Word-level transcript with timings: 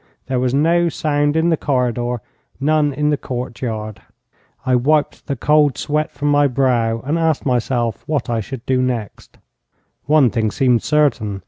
There 0.25 0.39
was 0.39 0.51
no 0.51 0.89
sound 0.89 1.35
in 1.35 1.49
the 1.49 1.57
corridor, 1.57 2.21
none 2.59 2.91
in 2.91 3.11
the 3.11 3.17
courtyard. 3.17 4.01
I 4.65 4.73
wiped 4.75 5.27
the 5.27 5.35
cold 5.35 5.77
sweat 5.77 6.09
from 6.09 6.29
my 6.31 6.47
brow, 6.47 7.01
and 7.01 7.19
asked 7.19 7.45
myself 7.45 8.03
what 8.07 8.27
I 8.27 8.39
should 8.39 8.65
do 8.65 8.81
next. 8.81 9.37
One 10.05 10.31
thing 10.31 10.49
seemed 10.49 10.81
certain. 10.81 11.39